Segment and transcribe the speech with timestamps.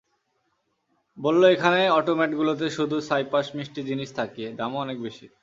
[1.17, 5.25] বলল এখানে অটোম্যাটগুলোতে শুধু ছাইপাঁশ মিষ্টি জিনিস থাকে, দামও অনেক বেশি।